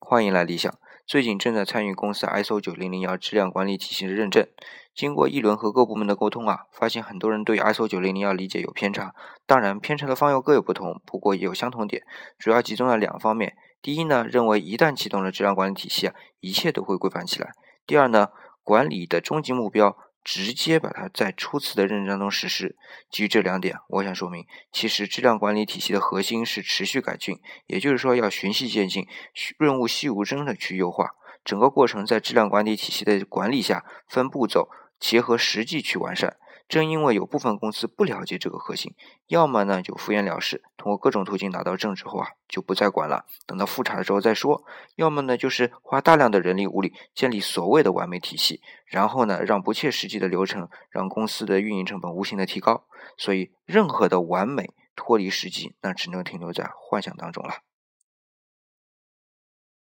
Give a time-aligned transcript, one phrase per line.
[0.00, 0.72] 欢迎来理想。
[1.06, 4.46] 最近正在参与公司 ISO 九零零幺质量管理体系的认证。
[4.94, 9.14] 经过一轮和各部门的沟通啊，发现很多人对 ISO 九零零幺理解有偏差。
[9.44, 12.02] 当然，偏差的方又各有不同，不过也有相同点，
[12.38, 13.56] 主要集中在两方面。
[13.82, 17.52] 第一呢，认为一旦启动了质量管理体系啊，一切都会规范起来。
[17.86, 18.28] 第二呢，
[18.62, 19.96] 管理的终极目标。
[20.30, 22.76] 直接把它在初次的认证中实施。
[23.10, 29.08] 基于这两点，我想说明，其实质量管理体系的核心是持续改进，也就是说要循序渐进，
[29.56, 34.68] 润物细无声的去优化整个过程，在质量管理体系的管理下，分步骤，
[35.00, 36.36] 结合实际去完善。
[36.68, 38.94] 正因为有部分公司不了解这个核心，
[39.28, 44.62] 要么呢就敷衍了事，通过各种途径拿到证之后啊，就不再管了，等到复查的时候再说；
[44.96, 52.84] 要么呢就是花大量的人力物力建立所谓的完美体系，然后呢让不切实际的流程让公司的运营成本无形的提高。
[53.16, 57.54] 所以，任何的完美脱离实际，那只能停留在幻想当中了。